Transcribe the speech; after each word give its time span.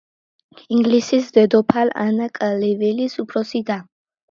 ინგლისის 0.77 1.29
დედოფალ 1.35 1.93
ანა 2.05 2.31
კლეველის 2.41 3.21
უფროსი 3.27 3.65
და. 3.71 3.81